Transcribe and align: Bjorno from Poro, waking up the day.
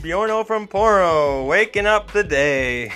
Bjorno 0.00 0.44
from 0.44 0.68
Poro, 0.68 1.44
waking 1.48 1.86
up 1.86 2.12
the 2.12 2.22
day. 2.22 2.92